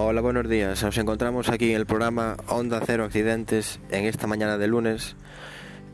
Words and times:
Hola, 0.00 0.20
buenos 0.20 0.48
días. 0.48 0.80
Nos 0.84 0.96
encontramos 0.96 1.48
aquí 1.48 1.70
en 1.70 1.76
el 1.76 1.84
programa 1.84 2.36
Onda 2.46 2.80
Cero 2.86 3.02
Accidentes 3.02 3.80
en 3.90 4.04
esta 4.04 4.28
mañana 4.28 4.56
de 4.56 4.68
lunes, 4.68 5.16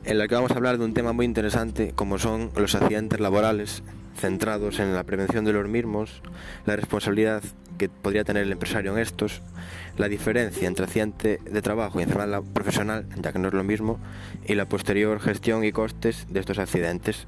en 0.04 0.19
la 0.19 0.29
que 0.29 0.34
vamos 0.34 0.50
a 0.50 0.57
hablar 0.57 0.77
de 0.77 0.84
un 0.84 0.93
tema 0.93 1.14
muy 1.14 1.25
interesante 1.25 1.93
como 1.95 2.18
son 2.18 2.50
los 2.54 2.75
accidentes 2.75 3.18
laborales, 3.18 3.82
centrados 4.14 4.79
en 4.79 4.93
la 4.95 5.04
prevención 5.04 5.46
de 5.46 5.54
los 5.54 5.67
mismos, 5.71 6.21
la 6.67 6.77
responsabilidad 6.77 7.43
que 7.79 7.89
podría 7.89 8.25
tener 8.25 8.43
el 8.43 8.53
empresario 8.53 8.93
en 8.93 8.98
estos, 8.98 9.40
la 9.96 10.11
diferencia 10.11 10.68
entre 10.68 10.84
accidente 10.84 11.41
de 11.43 11.62
trabajo 11.62 11.98
y 11.98 12.02
enfermedad 12.02 12.43
profesional, 12.52 13.07
ya 13.23 13.32
que 13.32 13.39
no 13.39 13.48
es 13.48 13.55
lo 13.55 13.64
mismo, 13.64 13.98
y 14.46 14.55
la 14.55 14.68
posterior 14.68 15.18
gestión 15.18 15.64
y 15.64 15.73
costes 15.73 16.27
de 16.29 16.41
estos 16.41 16.59
accidentes. 16.59 17.27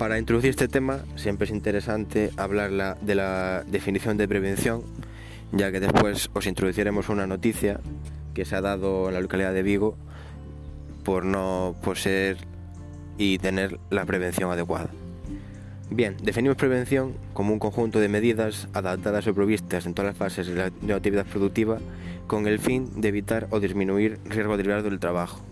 Para 0.00 0.18
introducir 0.18 0.48
este 0.48 0.66
tema 0.66 1.00
siempre 1.14 1.44
es 1.44 1.50
interesante 1.50 2.30
hablar 2.38 2.96
de 3.02 3.14
la 3.14 3.64
definición 3.66 4.16
de 4.16 4.26
prevención, 4.26 4.82
ya 5.52 5.70
que 5.70 5.78
después 5.78 6.30
os 6.32 6.46
introduciremos 6.46 7.10
una 7.10 7.26
noticia 7.26 7.80
que 8.32 8.46
se 8.46 8.56
ha 8.56 8.62
dado 8.62 9.08
en 9.08 9.14
la 9.14 9.20
localidad 9.20 9.52
de 9.52 9.62
Vigo 9.62 9.98
por 11.04 11.26
no 11.26 11.76
poseer 11.84 12.38
y 13.18 13.36
tener 13.40 13.78
la 13.90 14.06
prevención 14.06 14.50
adecuada. 14.50 14.88
Bien, 15.90 16.16
definimos 16.22 16.56
prevención 16.56 17.12
como 17.34 17.52
un 17.52 17.58
conjunto 17.58 18.00
de 18.00 18.08
medidas 18.08 18.68
adaptadas 18.72 19.26
o 19.26 19.34
provistas 19.34 19.84
en 19.84 19.92
todas 19.92 20.12
las 20.12 20.16
fases 20.16 20.46
de 20.46 20.54
la 20.54 20.96
actividad 20.96 21.26
productiva 21.26 21.78
con 22.26 22.46
el 22.46 22.58
fin 22.58 23.02
de 23.02 23.08
evitar 23.08 23.48
o 23.50 23.60
disminuir 23.60 24.18
riesgo 24.24 24.56
derivado 24.56 24.84
del 24.84 24.98
trabajo. 24.98 25.42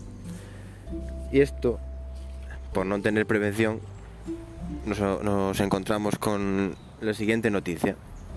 Y 1.31 1.41
esto, 1.41 1.79
por 2.73 2.87
no 2.87 2.99
tener 2.99 3.27
prevención, 3.27 3.79
nos, 4.85 5.59
encontramos 5.59 6.17
con 6.17 6.75
la 7.01 7.13
siguiente 7.13 7.49
noticia 7.49 7.95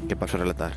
que 0.08 0.16
paso 0.16 0.36
a 0.36 0.41
relatar. 0.41 0.72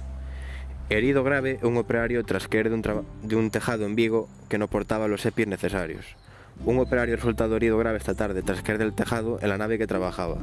Herido 0.89 1.23
grave 1.23 1.59
un 1.63 1.77
operario 1.77 2.23
tras 2.23 2.47
caer 2.47 2.69
de 2.69 2.75
un, 2.75 3.05
de 3.23 3.35
un 3.35 3.49
tejado 3.49 3.85
en 3.85 3.95
Vigo 3.95 4.29
que 4.49 4.57
no 4.57 4.67
portaba 4.67 5.07
los 5.07 5.25
EPIs 5.25 5.47
necesarios. 5.47 6.05
Un 6.63 6.79
operario 6.79 7.15
resultado 7.15 7.55
herido 7.55 7.77
grave 7.77 7.97
esta 7.97 8.13
tarde 8.13 8.43
tras 8.43 8.61
caer 8.61 8.77
del 8.77 8.93
tejado 8.93 9.39
en 9.41 9.49
la 9.49 9.57
nave 9.57 9.77
que 9.77 9.87
trabajaba. 9.87 10.37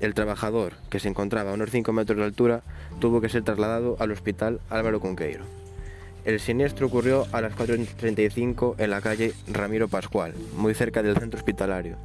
El 0.00 0.14
trabajador, 0.14 0.74
que 0.90 1.00
se 1.00 1.08
encontraba 1.08 1.50
a 1.50 1.54
unos 1.54 1.70
5 1.70 1.92
metros 1.92 2.18
de 2.18 2.24
altura, 2.24 2.62
tuvo 3.00 3.20
que 3.20 3.28
ser 3.28 3.42
trasladado 3.42 3.96
al 3.98 4.12
hospital 4.12 4.60
Álvaro 4.70 5.00
Conqueiro. 5.00 5.44
El 6.24 6.40
siniestro 6.40 6.86
ocurrió 6.86 7.26
a 7.32 7.40
las 7.40 7.54
4.35 7.54 8.74
en 8.78 8.90
la 8.90 9.00
calle 9.00 9.32
Ramiro 9.50 9.88
Pascual, 9.88 10.34
muy 10.56 10.74
cerca 10.74 11.02
del 11.02 11.16
centro 11.16 11.38
hospitalario. 11.38 11.96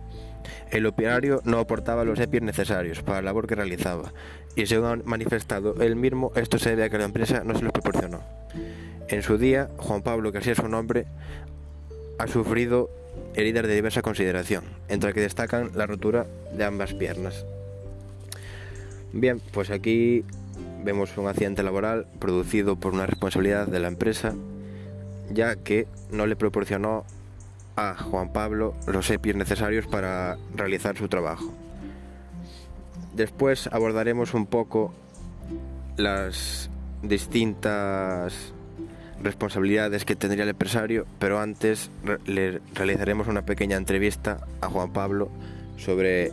El 0.71 0.85
operario 0.85 1.41
no 1.43 1.59
aportaba 1.59 2.03
los 2.03 2.19
EPIs 2.19 2.41
necesarios 2.41 3.01
para 3.01 3.17
la 3.17 3.25
labor 3.25 3.47
que 3.47 3.55
realizaba, 3.55 4.13
y 4.55 4.65
según 4.65 4.87
ha 4.87 4.95
manifestado 5.03 5.81
él 5.81 5.95
mismo, 5.95 6.31
esto 6.35 6.59
se 6.59 6.71
debe 6.71 6.85
a 6.85 6.89
que 6.89 6.97
la 6.97 7.05
empresa 7.05 7.43
no 7.43 7.55
se 7.55 7.63
los 7.63 7.71
proporcionó. 7.71 8.21
En 9.07 9.21
su 9.23 9.37
día, 9.37 9.69
Juan 9.77 10.01
Pablo, 10.01 10.31
que 10.31 10.39
así 10.39 10.51
es 10.51 10.57
su 10.57 10.67
nombre, 10.67 11.05
ha 12.19 12.27
sufrido 12.27 12.89
heridas 13.35 13.67
de 13.67 13.75
diversa 13.75 14.01
consideración, 14.01 14.63
entre 14.87 15.09
las 15.09 15.13
que 15.15 15.21
destacan 15.21 15.71
la 15.75 15.87
rotura 15.87 16.25
de 16.55 16.63
ambas 16.63 16.93
piernas. 16.93 17.45
Bien, 19.11 19.39
pues 19.51 19.69
aquí 19.69 20.23
vemos 20.83 21.17
un 21.17 21.27
accidente 21.27 21.63
laboral 21.63 22.07
producido 22.19 22.75
por 22.75 22.93
una 22.93 23.05
responsabilidad 23.05 23.67
de 23.67 23.79
la 23.79 23.87
empresa, 23.87 24.33
ya 25.31 25.55
que 25.55 25.87
no 26.11 26.25
le 26.25 26.35
proporcionó 26.35 27.05
a 27.75 27.95
Juan 27.95 28.31
Pablo 28.31 28.75
los 28.87 29.09
EPIs 29.09 29.35
necesarios 29.35 29.87
para 29.87 30.37
realizar 30.55 30.97
su 30.97 31.07
trabajo. 31.07 31.53
Después 33.13 33.67
abordaremos 33.71 34.33
un 34.33 34.45
poco 34.45 34.93
las 35.97 36.69
distintas 37.01 38.53
responsabilidades 39.21 40.05
que 40.05 40.15
tendría 40.15 40.43
el 40.43 40.49
empresario, 40.49 41.05
pero 41.19 41.39
antes 41.39 41.89
le 42.25 42.61
realizaremos 42.73 43.27
una 43.27 43.43
pequeña 43.43 43.77
entrevista 43.77 44.39
a 44.61 44.69
Juan 44.69 44.91
Pablo 44.91 45.29
sobre 45.77 46.31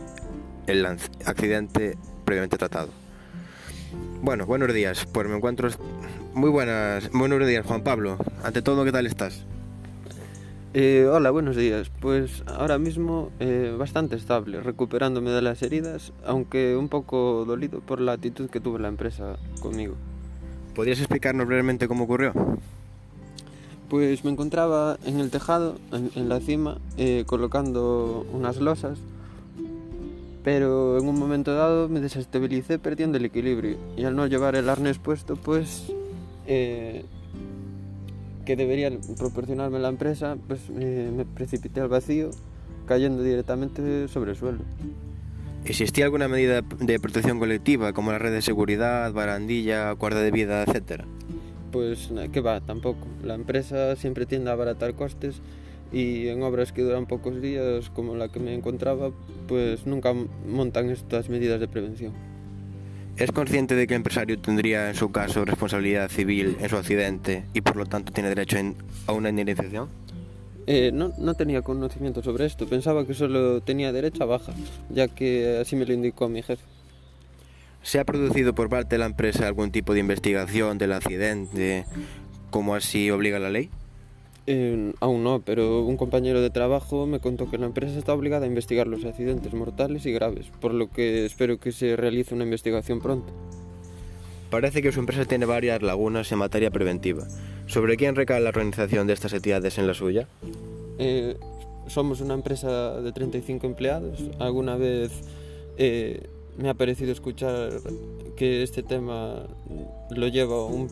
el 0.67 0.85
accidente 0.85 1.97
previamente 2.25 2.57
tratado. 2.57 2.89
Bueno, 4.21 4.45
buenos 4.45 4.73
días. 4.73 5.05
Pues 5.11 5.27
me 5.27 5.35
encuentro 5.35 5.69
muy 6.33 6.49
buenas, 6.49 7.09
buenos 7.11 7.45
días, 7.47 7.65
Juan 7.65 7.81
Pablo. 7.81 8.17
Ante 8.43 8.61
todo, 8.61 8.83
¿qué 8.85 8.91
tal 8.91 9.05
estás? 9.05 9.45
Eh, 10.73 11.05
hola, 11.11 11.31
buenos 11.31 11.57
días. 11.57 11.91
Pues 11.99 12.43
ahora 12.47 12.77
mismo 12.77 13.29
eh, 13.41 13.75
bastante 13.77 14.15
estable, 14.15 14.61
recuperándome 14.61 15.29
de 15.31 15.41
las 15.41 15.61
heridas, 15.63 16.13
aunque 16.25 16.77
un 16.77 16.87
poco 16.87 17.43
dolido 17.45 17.81
por 17.81 17.99
la 17.99 18.13
actitud 18.13 18.49
que 18.49 18.61
tuvo 18.61 18.77
la 18.77 18.87
empresa 18.87 19.35
conmigo. 19.61 19.95
¿Podrías 20.73 20.99
explicarnos 20.99 21.45
brevemente 21.45 21.89
cómo 21.89 22.05
ocurrió? 22.05 22.31
Pues 23.89 24.23
me 24.23 24.31
encontraba 24.31 24.97
en 25.03 25.19
el 25.19 25.29
tejado, 25.29 25.75
en, 25.91 26.29
la 26.29 26.39
cima, 26.39 26.77
eh, 26.95 27.25
colocando 27.27 28.25
unas 28.31 28.57
losas 28.57 28.97
pero 30.43 30.97
en 30.97 31.07
un 31.07 31.19
momento 31.19 31.53
dado 31.53 31.87
me 31.87 31.99
desestabilicé 31.99 32.79
perdiendo 32.79 33.19
el 33.19 33.25
equilibrio 33.25 33.77
y 33.95 34.05
al 34.05 34.15
no 34.15 34.25
llevar 34.25 34.55
el 34.55 34.69
arnés 34.69 34.97
puesto 34.97 35.35
pues 35.35 35.93
que 38.51 38.57
debería 38.57 38.91
proporcionarme 39.17 39.79
la 39.79 39.87
empresa 39.87 40.35
pues 40.45 40.69
me 40.69 41.23
precipité 41.23 41.79
al 41.79 41.87
vacío 41.87 42.31
cayendo 42.85 43.23
directamente 43.23 44.09
sobre 44.09 44.31
el 44.31 44.37
suelo. 44.37 44.59
¿Existía 45.63 46.03
alguna 46.03 46.27
medida 46.27 46.61
de 46.61 46.99
protección 46.99 47.39
colectiva 47.39 47.93
como 47.93 48.11
la 48.11 48.19
red 48.19 48.33
de 48.33 48.41
seguridad, 48.41 49.13
barandilla, 49.13 49.95
cuarta 49.95 50.19
de 50.19 50.31
vida, 50.31 50.63
etcétera? 50.63 51.05
Pues 51.71 52.09
que 52.33 52.41
va, 52.41 52.59
tampoco. 52.59 53.07
La 53.23 53.35
empresa 53.35 53.95
siempre 53.95 54.25
tiende 54.25 54.49
a 54.49 54.53
abaratar 54.53 54.95
costes 54.95 55.41
y 55.93 56.27
en 56.27 56.43
obras 56.43 56.73
que 56.73 56.81
duran 56.81 57.05
pocos 57.05 57.41
días, 57.41 57.89
como 57.91 58.17
la 58.17 58.27
que 58.27 58.41
me 58.41 58.53
encontraba, 58.53 59.11
pues 59.47 59.85
nunca 59.85 60.13
montan 60.45 60.89
estas 60.89 61.29
medidas 61.29 61.61
de 61.61 61.69
prevención. 61.69 62.11
¿Es 63.21 63.31
consciente 63.31 63.75
de 63.75 63.85
que 63.85 63.93
el 63.93 63.97
empresario 63.97 64.39
tendría 64.39 64.89
en 64.89 64.95
su 64.95 65.11
caso 65.11 65.45
responsabilidad 65.45 66.09
civil 66.09 66.57
en 66.59 66.67
su 66.67 66.75
accidente 66.75 67.45
y 67.53 67.61
por 67.61 67.75
lo 67.75 67.85
tanto 67.85 68.11
tiene 68.11 68.29
derecho 68.29 68.57
a 69.05 69.11
una 69.11 69.29
indemnización? 69.29 69.89
Eh, 70.65 70.89
no, 70.91 71.13
no 71.19 71.35
tenía 71.35 71.61
conocimiento 71.61 72.23
sobre 72.23 72.47
esto, 72.47 72.65
pensaba 72.65 73.05
que 73.05 73.13
solo 73.13 73.61
tenía 73.61 73.91
derecho 73.91 74.23
a 74.23 74.25
baja, 74.25 74.53
ya 74.89 75.07
que 75.07 75.59
así 75.61 75.75
me 75.75 75.85
lo 75.85 75.93
indicó 75.93 76.29
mi 76.29 76.41
jefe. 76.41 76.63
¿Se 77.83 77.99
ha 77.99 78.05
producido 78.05 78.55
por 78.55 78.69
parte 78.69 78.95
de 78.95 78.99
la 78.99 79.05
empresa 79.05 79.45
algún 79.45 79.71
tipo 79.71 79.93
de 79.93 79.99
investigación 79.99 80.79
del 80.79 80.93
accidente, 80.93 81.85
como 82.49 82.73
así 82.73 83.11
obliga 83.11 83.37
la 83.37 83.51
ley? 83.51 83.69
Aún 84.99 85.23
no, 85.23 85.41
pero 85.45 85.83
un 85.85 85.97
compañero 85.97 86.41
de 86.41 86.49
trabajo 86.49 87.05
me 87.05 87.19
contó 87.19 87.49
que 87.49 87.57
la 87.57 87.67
empresa 87.67 87.97
está 87.97 88.13
obligada 88.13 88.45
a 88.45 88.47
investigar 88.47 88.87
los 88.87 89.05
accidentes 89.05 89.53
mortales 89.53 90.05
y 90.05 90.11
graves, 90.11 90.47
por 90.59 90.73
lo 90.73 90.89
que 90.89 91.25
espero 91.25 91.59
que 91.59 91.71
se 91.71 91.95
realice 91.95 92.33
una 92.33 92.43
investigación 92.43 92.99
pronto. 92.99 93.31
Parece 94.49 94.81
que 94.81 94.91
su 94.91 94.99
empresa 94.99 95.25
tiene 95.25 95.45
varias 95.45 95.81
lagunas 95.81 96.31
en 96.31 96.39
materia 96.39 96.71
preventiva. 96.71 97.25
¿Sobre 97.67 97.95
quién 97.95 98.15
recae 98.15 98.41
la 98.41 98.49
organización 98.49 99.07
de 99.07 99.13
estas 99.13 99.31
entidades 99.31 99.77
en 99.77 99.87
la 99.87 99.93
suya? 99.93 100.27
Eh, 100.99 101.37
somos 101.87 102.19
una 102.19 102.33
empresa 102.33 102.99
de 102.99 103.11
35 103.13 103.65
empleados. 103.65 104.19
Alguna 104.39 104.75
vez 104.75 105.11
eh, 105.77 106.27
me 106.61 106.69
ha 106.69 106.73
parecido 106.73 107.11
escuchar 107.11 107.71
que 108.35 108.63
este 108.63 108.83
tema 108.83 109.47
lo 110.09 110.27
lleva 110.27 110.65
un, 110.65 110.89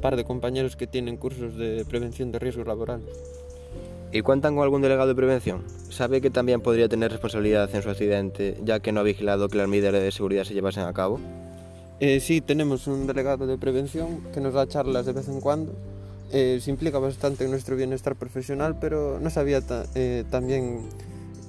par 0.00 0.16
de 0.16 0.24
compañeros 0.24 0.76
que 0.76 0.86
tienen 0.86 1.16
cursos 1.16 1.56
de 1.56 1.84
prevención 1.84 2.32
de 2.32 2.38
riesgos 2.38 2.66
laborales. 2.66 3.08
¿Y 4.12 4.22
cuentan 4.22 4.54
con 4.54 4.62
algún 4.62 4.82
delegado 4.82 5.08
de 5.08 5.14
prevención? 5.14 5.62
¿Sabe 5.90 6.20
que 6.20 6.30
también 6.30 6.60
podría 6.60 6.88
tener 6.88 7.10
responsabilidad 7.10 7.74
en 7.74 7.82
su 7.82 7.90
accidente, 7.90 8.56
ya 8.64 8.80
que 8.80 8.92
no 8.92 9.00
ha 9.00 9.02
vigilado 9.02 9.48
que 9.48 9.58
las 9.58 9.68
medidas 9.68 9.92
de 9.92 10.12
seguridad 10.12 10.44
se 10.44 10.54
llevasen 10.54 10.84
a 10.84 10.92
cabo? 10.92 11.18
Eh, 11.98 12.20
sí, 12.20 12.40
tenemos 12.40 12.86
un 12.86 13.06
delegado 13.06 13.46
de 13.46 13.58
prevención 13.58 14.20
que 14.32 14.40
nos 14.40 14.54
da 14.54 14.68
charlas 14.68 15.06
de 15.06 15.12
vez 15.12 15.28
en 15.28 15.40
cuando. 15.40 15.72
Eh, 16.32 16.58
se 16.60 16.70
implica 16.70 16.98
bastante 16.98 17.44
en 17.44 17.50
nuestro 17.50 17.76
bienestar 17.76 18.16
profesional, 18.16 18.78
pero 18.80 19.18
no 19.20 19.30
sabía 19.30 19.60
eh, 19.94 20.24
también 20.30 20.88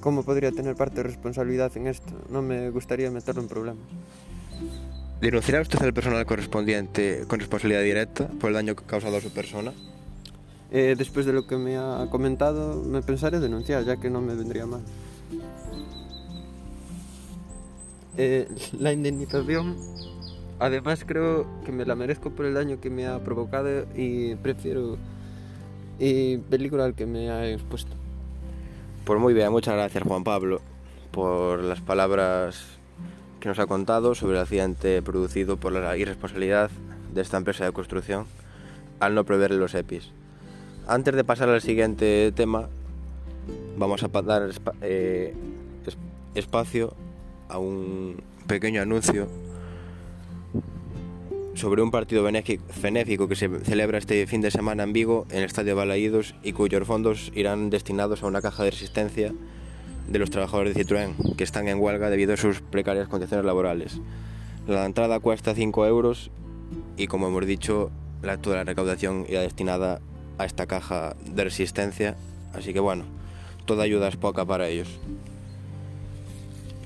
cómo 0.00 0.22
podría 0.22 0.52
tener 0.52 0.76
parte 0.76 0.96
de 0.96 1.02
responsabilidad 1.04 1.76
en 1.76 1.86
esto. 1.86 2.12
No 2.30 2.42
me 2.42 2.70
gustaría 2.70 3.10
meterlo 3.10 3.42
en 3.42 3.48
problemas. 3.48 3.84
¿Denunciará 5.20 5.62
usted 5.62 5.82
al 5.82 5.92
personal 5.92 6.24
correspondiente 6.26 7.24
con 7.26 7.40
responsabilidad 7.40 7.82
directa 7.82 8.28
por 8.40 8.48
el 8.50 8.54
daño 8.54 8.76
causado 8.76 9.16
a 9.16 9.20
su 9.20 9.30
persona? 9.30 9.72
Eh, 10.70 10.94
después 10.96 11.26
de 11.26 11.32
lo 11.32 11.46
que 11.46 11.56
me 11.56 11.76
ha 11.76 12.06
comentado, 12.10 12.82
me 12.84 13.02
pensaré 13.02 13.40
denunciar, 13.40 13.84
ya 13.84 13.96
que 13.96 14.10
no 14.10 14.20
me 14.20 14.34
vendría 14.34 14.66
mal. 14.66 14.82
Eh, 18.16 18.48
la 18.78 18.92
indemnización, 18.92 19.76
además 20.58 21.04
creo 21.06 21.46
que 21.64 21.72
me 21.72 21.84
la 21.86 21.94
merezco 21.94 22.30
por 22.30 22.46
el 22.46 22.54
daño 22.54 22.80
que 22.80 22.90
me 22.90 23.06
ha 23.06 23.22
provocado 23.22 23.86
y 23.96 24.34
prefiero 24.36 24.98
y 25.98 26.36
película 26.36 26.84
al 26.84 26.94
que 26.94 27.06
me 27.06 27.30
ha 27.30 27.48
expuesto. 27.50 27.97
Pues 29.08 29.18
muy 29.18 29.32
bien, 29.32 29.50
muchas 29.50 29.72
gracias 29.72 30.04
Juan 30.04 30.22
Pablo 30.22 30.60
por 31.12 31.60
las 31.64 31.80
palabras 31.80 32.62
que 33.40 33.48
nos 33.48 33.58
ha 33.58 33.66
contado 33.66 34.14
sobre 34.14 34.36
el 34.36 34.42
accidente 34.42 35.00
producido 35.00 35.56
por 35.56 35.72
la 35.72 35.96
irresponsabilidad 35.96 36.70
de 37.14 37.22
esta 37.22 37.38
empresa 37.38 37.64
de 37.64 37.72
construcción 37.72 38.26
al 39.00 39.14
no 39.14 39.24
prever 39.24 39.52
los 39.52 39.74
EPIs. 39.74 40.10
Antes 40.86 41.14
de 41.14 41.24
pasar 41.24 41.48
al 41.48 41.62
siguiente 41.62 42.32
tema, 42.32 42.68
vamos 43.78 44.02
a 44.02 44.08
dar 44.08 44.50
eh, 44.82 45.34
espacio 46.34 46.92
a 47.48 47.58
un 47.58 48.20
pequeño 48.46 48.82
anuncio 48.82 49.26
sobre 51.58 51.82
un 51.82 51.90
partido 51.90 52.22
benéfico 52.22 53.28
que 53.28 53.34
se 53.34 53.48
celebra 53.64 53.98
este 53.98 54.26
fin 54.26 54.40
de 54.40 54.50
semana 54.50 54.84
en 54.84 54.92
Vigo, 54.92 55.26
en 55.30 55.38
el 55.38 55.44
Estadio 55.44 55.74
Balaídos, 55.74 56.34
y 56.42 56.52
cuyos 56.52 56.86
fondos 56.86 57.32
irán 57.34 57.68
destinados 57.68 58.22
a 58.22 58.26
una 58.26 58.40
caja 58.40 58.62
de 58.62 58.70
resistencia 58.70 59.34
de 60.06 60.18
los 60.18 60.30
trabajadores 60.30 60.74
de 60.74 60.84
Citroën, 60.84 61.36
que 61.36 61.44
están 61.44 61.66
en 61.66 61.80
huelga 61.80 62.10
debido 62.10 62.34
a 62.34 62.36
sus 62.36 62.60
precarias 62.60 63.08
condiciones 63.08 63.44
laborales. 63.44 64.00
La 64.68 64.86
entrada 64.86 65.18
cuesta 65.18 65.54
5 65.54 65.86
euros 65.86 66.30
y, 66.96 67.08
como 67.08 67.26
hemos 67.26 67.44
dicho, 67.44 67.90
la, 68.22 68.38
toda 68.38 68.56
la 68.56 68.64
recaudación 68.64 69.26
irá 69.28 69.40
destinada 69.40 70.00
a 70.38 70.44
esta 70.44 70.66
caja 70.66 71.16
de 71.26 71.44
resistencia, 71.44 72.16
así 72.54 72.72
que 72.72 72.80
bueno, 72.80 73.04
toda 73.66 73.82
ayuda 73.82 74.08
es 74.08 74.16
poca 74.16 74.44
para 74.44 74.68
ellos. 74.68 74.88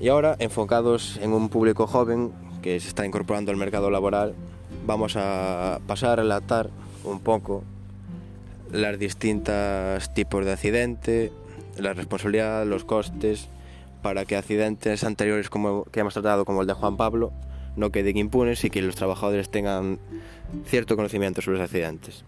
Y 0.01 0.07
ahora, 0.07 0.35
enfocados 0.39 1.19
en 1.21 1.31
un 1.31 1.49
público 1.49 1.85
joven 1.85 2.31
que 2.63 2.79
se 2.79 2.87
está 2.87 3.05
incorporando 3.05 3.51
al 3.51 3.57
mercado 3.57 3.91
laboral, 3.91 4.35
vamos 4.85 5.15
a 5.15 5.79
pasar 5.87 6.11
a 6.11 6.15
relatar 6.17 6.69
un 7.03 7.19
poco 7.19 7.63
las 8.71 8.97
distintas 8.97 10.13
tipos 10.13 10.45
de 10.45 10.51
accidente, 10.53 11.31
la 11.77 11.93
responsabilidad, 11.93 12.65
los 12.65 12.85
costes, 12.85 13.47
para 14.01 14.25
que 14.25 14.35
accidentes 14.35 15.03
anteriores 15.03 15.49
como 15.49 15.85
que 15.85 16.01
hemos 16.01 16.13
tratado, 16.13 16.45
como 16.45 16.61
el 16.61 16.67
de 16.67 16.73
Juan 16.73 16.97
Pablo, 16.97 17.31
no 17.75 17.91
queden 17.91 18.17
impunes 18.17 18.63
y 18.63 18.69
que 18.69 18.81
los 18.81 18.95
trabajadores 18.95 19.49
tengan 19.49 19.99
cierto 20.65 20.95
conocimiento 20.95 21.41
sobre 21.41 21.57
los 21.57 21.65
accidentes. 21.65 22.23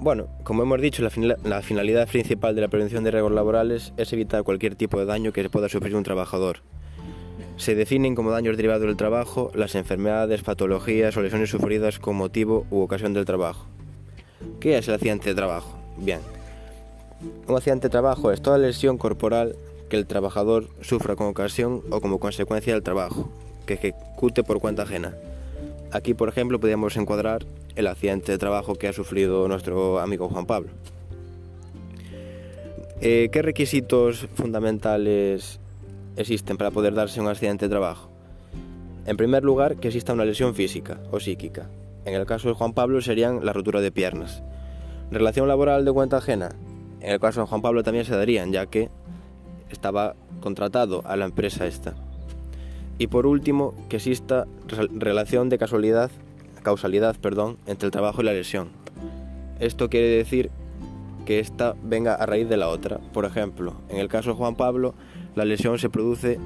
Bueno, 0.00 0.26
como 0.42 0.62
hemos 0.62 0.80
dicho, 0.80 1.02
la, 1.02 1.62
finalidad 1.62 2.08
principal 2.08 2.54
de 2.54 2.60
la 2.60 2.68
prevención 2.68 3.04
de 3.04 3.10
riesgos 3.10 3.32
laborales 3.32 3.92
es 3.96 4.12
evitar 4.12 4.42
cualquier 4.42 4.74
tipo 4.74 4.98
de 4.98 5.06
daño 5.06 5.32
que 5.32 5.48
pueda 5.48 5.68
sufrir 5.68 5.96
un 5.96 6.02
trabajador. 6.02 6.58
Se 7.56 7.74
definen 7.74 8.14
como 8.14 8.30
daños 8.30 8.56
derivados 8.56 8.86
del 8.86 8.96
trabajo 8.96 9.50
las 9.54 9.74
enfermedades, 9.74 10.42
patologías 10.42 11.16
o 11.16 11.22
lesiones 11.22 11.50
sufridas 11.50 11.98
con 11.98 12.16
motivo 12.16 12.66
u 12.70 12.80
ocasión 12.80 13.14
del 13.14 13.24
trabajo. 13.24 13.66
¿Qué 14.60 14.78
es 14.78 14.88
el 14.88 14.94
accidente 14.94 15.28
de 15.28 15.34
trabajo? 15.34 15.78
Bien, 15.96 16.20
un 17.46 17.56
accidente 17.56 17.86
de 17.86 17.92
trabajo 17.92 18.32
es 18.32 18.42
toda 18.42 18.58
lesión 18.58 18.98
corporal 18.98 19.56
que 19.88 19.96
el 19.96 20.06
trabajador 20.06 20.68
sufra 20.80 21.14
con 21.14 21.28
ocasión 21.28 21.82
o 21.90 22.00
como 22.00 22.18
consecuencia 22.18 22.72
del 22.72 22.82
trabajo, 22.82 23.30
que 23.66 23.74
ejecute 23.74 24.42
por 24.42 24.60
cuenta 24.60 24.82
ajena. 24.82 25.14
Aquí, 25.92 26.14
por 26.14 26.28
ejemplo, 26.28 26.58
podríamos 26.58 26.96
encuadrar 26.96 27.46
el 27.76 27.86
accidente 27.86 28.32
de 28.32 28.38
trabajo 28.38 28.74
que 28.74 28.88
ha 28.88 28.92
sufrido 28.92 29.46
nuestro 29.46 30.00
amigo 30.00 30.28
Juan 30.28 30.46
Pablo. 30.46 30.70
Eh, 33.00 33.28
¿Qué 33.30 33.42
requisitos 33.42 34.26
fundamentales 34.34 35.60
existen 36.16 36.56
para 36.56 36.70
poder 36.70 36.94
darse 36.94 37.20
un 37.20 37.28
accidente 37.28 37.66
de 37.66 37.70
trabajo? 37.70 38.10
En 39.06 39.16
primer 39.16 39.44
lugar, 39.44 39.76
que 39.76 39.88
exista 39.88 40.12
una 40.12 40.24
lesión 40.24 40.54
física 40.54 40.98
o 41.10 41.20
psíquica. 41.20 41.68
En 42.04 42.14
el 42.14 42.26
caso 42.26 42.48
de 42.48 42.54
Juan 42.54 42.72
Pablo 42.72 43.00
serían 43.00 43.44
la 43.44 43.52
rotura 43.52 43.80
de 43.80 43.92
piernas. 43.92 44.42
Relación 45.10 45.48
laboral 45.48 45.84
de 45.84 45.92
cuenta 45.92 46.18
ajena. 46.18 46.50
En 47.00 47.12
el 47.12 47.20
caso 47.20 47.40
de 47.40 47.46
Juan 47.46 47.62
Pablo 47.62 47.82
también 47.82 48.04
se 48.04 48.16
darían, 48.16 48.52
ya 48.52 48.66
que 48.66 48.88
estaba 49.70 50.14
contratado 50.40 51.02
a 51.04 51.16
la 51.16 51.26
empresa 51.26 51.66
esta. 51.66 51.94
Y 52.98 53.08
por 53.08 53.26
último, 53.26 53.74
que 53.88 53.96
exista 53.96 54.46
relación 54.68 55.48
de 55.48 55.58
casualidad, 55.58 56.10
causalidad 56.62 57.16
perdón, 57.16 57.58
entre 57.66 57.86
el 57.86 57.92
trabajo 57.92 58.22
y 58.22 58.24
la 58.24 58.32
lesión. 58.32 58.68
Esto 59.60 59.88
quiere 59.88 60.08
decir 60.08 60.50
que 61.26 61.40
esta 61.40 61.74
venga 61.82 62.14
a 62.14 62.26
raíz 62.26 62.48
de 62.48 62.56
la 62.56 62.68
otra. 62.68 62.98
Por 63.12 63.24
ejemplo, 63.24 63.74
en 63.88 63.98
el 63.98 64.08
caso 64.08 64.30
de 64.30 64.36
Juan 64.36 64.56
Pablo, 64.56 64.94
la 65.34 65.44
lesión 65.44 65.78
se 65.78 65.88
produce 65.88 66.38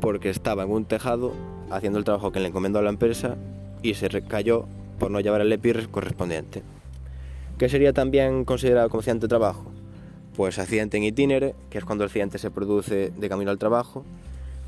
porque 0.00 0.30
estaba 0.30 0.62
en 0.62 0.70
un 0.70 0.84
tejado 0.84 1.32
haciendo 1.70 1.98
el 1.98 2.04
trabajo 2.04 2.32
que 2.32 2.40
le 2.40 2.48
encomendó 2.48 2.78
a 2.78 2.82
la 2.82 2.90
empresa 2.90 3.36
y 3.82 3.94
se 3.94 4.08
recayó 4.08 4.66
por 4.98 5.10
no 5.10 5.20
llevar 5.20 5.40
el 5.40 5.52
EPI 5.52 5.86
correspondiente. 5.90 6.62
¿Qué 7.58 7.68
sería 7.68 7.92
también 7.92 8.44
considerado 8.44 8.88
como 8.88 9.00
accidente 9.00 9.24
de 9.24 9.28
trabajo? 9.28 9.72
Pues 10.36 10.58
accidente 10.58 10.96
en 10.96 11.04
itinere, 11.04 11.54
que 11.70 11.78
es 11.78 11.84
cuando 11.84 12.04
el 12.04 12.08
accidente 12.08 12.38
se 12.38 12.50
produce 12.50 13.10
de 13.10 13.28
camino 13.28 13.50
al 13.50 13.58
trabajo, 13.58 14.04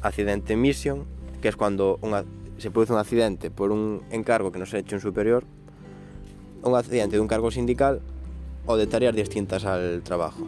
accidente 0.02 0.54
en 0.54 0.60
mission, 0.60 1.04
que 1.40 1.48
es 1.48 1.56
cuando 1.56 1.98
se 2.58 2.70
produce 2.70 2.92
un 2.92 2.98
accidente 2.98 3.50
por 3.50 3.70
un 3.70 4.02
encargo 4.10 4.50
que 4.50 4.58
no 4.58 4.66
se 4.66 4.76
ha 4.76 4.80
hecho 4.80 4.96
en 4.96 5.00
superior, 5.00 5.44
un 6.62 6.74
accidente 6.74 7.16
de 7.16 7.20
un 7.20 7.28
cargo 7.28 7.50
sindical 7.50 8.00
o 8.66 8.76
de 8.76 8.86
tareas 8.86 9.14
distintas 9.14 9.64
al 9.64 10.02
trabajo. 10.02 10.46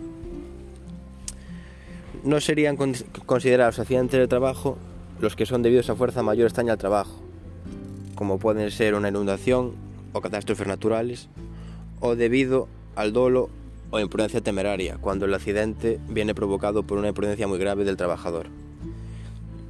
No 2.24 2.40
serían 2.40 2.76
considerados 2.76 3.80
accidentes 3.80 4.20
de 4.20 4.28
trabajo 4.28 4.78
los 5.20 5.34
que 5.34 5.46
son 5.46 5.62
debidos 5.62 5.90
a 5.90 5.96
fuerza 5.96 6.22
mayor 6.22 6.46
estaña 6.46 6.72
al 6.72 6.78
trabajo, 6.78 7.20
como 8.14 8.38
pueden 8.38 8.70
ser 8.70 8.94
una 8.94 9.08
inundación 9.08 9.74
o 10.12 10.20
catástrofes 10.20 10.66
naturales, 10.66 11.28
o 12.00 12.14
debido 12.14 12.68
al 12.94 13.12
dolo 13.12 13.50
o 13.90 13.98
imprudencia 13.98 14.40
temeraria, 14.40 14.98
cuando 15.00 15.26
el 15.26 15.34
accidente 15.34 15.98
viene 16.08 16.34
provocado 16.34 16.84
por 16.84 16.98
una 16.98 17.08
imprudencia 17.08 17.48
muy 17.48 17.58
grave 17.58 17.84
del 17.84 17.96
trabajador. 17.96 18.46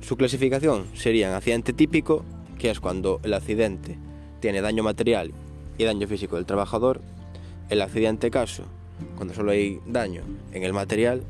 Su 0.02 0.16
clasificación 0.16 0.86
sería 0.94 1.34
accidente 1.34 1.72
típico, 1.72 2.24
que 2.58 2.70
es 2.70 2.80
cuando 2.80 3.20
el 3.24 3.34
accidente 3.34 3.98
tiene 4.40 4.60
daño 4.60 4.82
material 4.82 5.32
y 5.78 5.84
daño 5.84 6.06
físico 6.06 6.36
del 6.36 6.46
trabajador, 6.46 7.00
el 7.70 7.80
accidente 7.80 8.30
caso, 8.30 8.64
cuando 9.16 9.32
solo 9.32 9.52
hay 9.52 9.80
daño 9.86 10.22
en 10.52 10.62
el 10.62 10.72
material, 10.72 11.22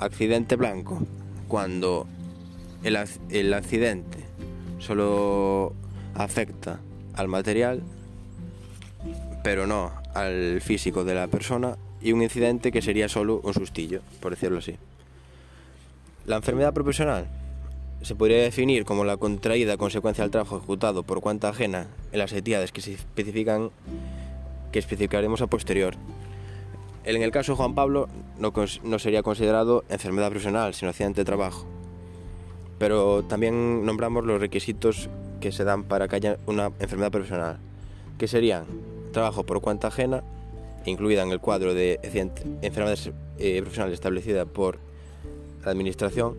accidente 0.00 0.56
blanco, 0.56 1.00
cuando 1.48 2.06
el, 2.82 2.98
el 3.30 3.54
accidente 3.54 4.18
solo 4.78 5.74
afecta 6.14 6.80
al 7.14 7.28
material, 7.28 7.82
pero 9.42 9.66
no 9.66 9.92
al 10.14 10.60
físico 10.60 11.04
de 11.04 11.14
la 11.14 11.28
persona 11.28 11.76
y 12.00 12.12
un 12.12 12.22
incidente 12.22 12.72
que 12.72 12.82
sería 12.82 13.08
solo 13.08 13.40
un 13.42 13.54
sustillo, 13.54 14.00
por 14.20 14.32
decirlo 14.32 14.58
así. 14.58 14.76
La 16.26 16.36
enfermedad 16.36 16.74
profesional 16.74 17.28
se 18.02 18.14
podría 18.14 18.42
definir 18.42 18.84
como 18.84 19.04
la 19.04 19.16
contraída 19.16 19.76
consecuencia 19.76 20.22
del 20.22 20.30
trabajo 20.30 20.58
ejecutado 20.58 21.02
por 21.02 21.20
cuenta 21.20 21.48
ajena 21.48 21.88
en 22.12 22.18
las 22.18 22.32
entidades 22.32 22.72
que 22.72 22.80
se 22.80 22.94
especifican 22.94 23.70
que 24.72 24.78
especificaremos 24.78 25.42
a 25.42 25.46
posterior. 25.46 25.94
En 27.06 27.22
el 27.22 27.30
caso 27.30 27.52
de 27.52 27.56
Juan 27.56 27.76
Pablo 27.76 28.08
no, 28.36 28.98
sería 28.98 29.22
considerado 29.22 29.84
enfermedad 29.88 30.28
profesional, 30.28 30.74
sino 30.74 30.90
accidente 30.90 31.20
de 31.20 31.24
trabajo. 31.24 31.64
Pero 32.80 33.22
también 33.22 33.86
nombramos 33.86 34.24
los 34.24 34.40
requisitos 34.40 35.08
que 35.40 35.52
se 35.52 35.62
dan 35.62 35.84
para 35.84 36.08
que 36.08 36.16
haya 36.16 36.36
una 36.46 36.72
enfermedad 36.80 37.12
profesional, 37.12 37.58
que 38.18 38.26
serían 38.26 38.64
trabajo 39.12 39.46
por 39.46 39.60
cuenta 39.60 39.86
ajena, 39.86 40.24
incluida 40.84 41.22
en 41.22 41.30
el 41.30 41.38
cuadro 41.38 41.74
de 41.74 42.00
enfermedades 42.02 43.12
eh, 43.38 43.60
profesionales 43.60 43.94
establecida 43.94 44.44
por 44.44 44.80
la 45.64 45.70
Administración, 45.70 46.36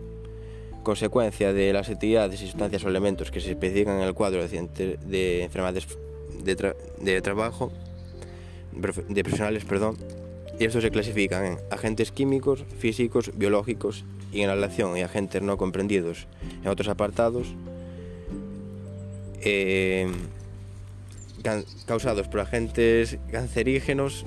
consecuencia 0.83 1.53
de 1.53 1.71
las 1.71 1.89
actividades 1.89 2.41
y 2.41 2.45
sustancias 2.45 2.83
o 2.83 2.89
elementos 2.89 3.31
que 3.31 3.39
se 3.39 3.51
especifican 3.51 4.01
en 4.01 4.03
el 4.03 4.13
cuadro 4.13 4.45
de, 4.45 4.97
de 5.05 5.43
enfermedades 5.43 5.87
de, 6.43 6.75
de, 6.99 7.21
trabajo, 7.21 7.71
de 8.73 9.23
profesionales, 9.23 9.63
perdón, 9.63 9.97
y 10.59 10.65
estos 10.65 10.83
se 10.83 10.91
clasifican 10.91 11.45
en 11.45 11.57
agentes 11.71 12.11
químicos, 12.11 12.63
físicos, 12.79 13.31
biológicos, 13.35 14.03
y 14.31 14.41
en 14.41 14.49
relación 14.49 14.97
y 14.97 15.01
agentes 15.01 15.41
no 15.41 15.57
comprendidos 15.57 16.27
en 16.63 16.69
otros 16.69 16.87
apartados. 16.87 17.47
Eh, 19.41 20.11
causados 21.85 22.27
por 22.27 22.41
agentes 22.41 23.17
cancerígenos 23.31 24.25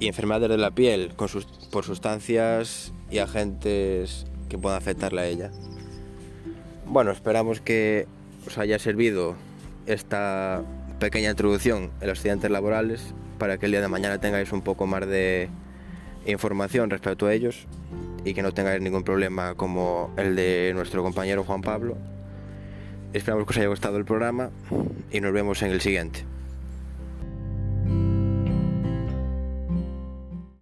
y 0.00 0.08
enfermedades 0.08 0.48
de 0.48 0.58
la 0.58 0.72
piel 0.72 1.12
por 1.14 1.84
sustancias 1.84 2.92
y 3.10 3.18
agentes 3.18 4.26
que 4.48 4.58
puedan 4.58 4.78
afectarla 4.78 5.22
a 5.22 5.26
ella. 5.26 5.50
Bueno, 6.86 7.12
esperamos 7.12 7.60
que 7.60 8.06
os 8.46 8.58
haya 8.58 8.78
servido 8.78 9.36
esta 9.86 10.62
pequeña 10.98 11.30
introducción 11.30 11.90
en 12.00 12.08
los 12.08 12.18
accidentes 12.18 12.50
laborales 12.50 13.14
para 13.44 13.58
que 13.58 13.66
el 13.66 13.72
día 13.72 13.82
de 13.82 13.88
mañana 13.88 14.16
tengáis 14.16 14.50
un 14.52 14.62
poco 14.62 14.86
más 14.86 15.06
de 15.06 15.50
información 16.24 16.88
respecto 16.88 17.26
a 17.26 17.34
ellos 17.34 17.66
y 18.24 18.32
que 18.32 18.40
no 18.40 18.52
tengáis 18.52 18.80
ningún 18.80 19.04
problema 19.04 19.54
como 19.54 20.14
el 20.16 20.34
de 20.34 20.72
nuestro 20.74 21.02
compañero 21.02 21.44
Juan 21.44 21.60
Pablo. 21.60 21.98
Esperamos 23.12 23.44
que 23.44 23.50
os 23.50 23.56
haya 23.58 23.66
gustado 23.68 23.98
el 23.98 24.06
programa 24.06 24.48
y 25.12 25.20
nos 25.20 25.34
vemos 25.34 25.60
en 25.60 25.72
el 25.72 25.82
siguiente. 25.82 26.24